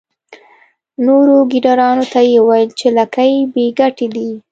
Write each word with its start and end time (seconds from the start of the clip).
نورو 1.05 1.37
ګیدړانو 1.51 2.05
ته 2.13 2.19
یې 2.29 2.37
وویل 2.41 2.69
چې 2.79 2.87
لکۍ 2.97 3.33
بې 3.53 3.65
ګټې 3.79 4.07
دي. 4.15 4.29